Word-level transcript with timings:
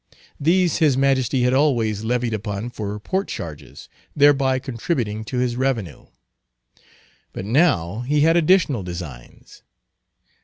These 0.39 0.77
His 0.77 0.97
Majesty 0.97 1.43
had 1.43 1.53
always 1.53 2.03
levied 2.03 2.33
upon 2.33 2.71
for 2.71 2.99
port 2.99 3.27
charges, 3.27 3.87
thereby 4.15 4.57
contributing 4.57 5.23
to 5.25 5.37
his 5.37 5.55
revenue. 5.55 6.07
But 7.33 7.45
now 7.45 7.99
he 7.99 8.21
had 8.21 8.35
additional 8.35 8.81
designs. 8.81 9.61